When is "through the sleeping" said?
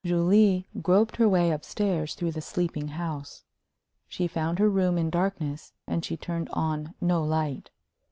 2.15-2.87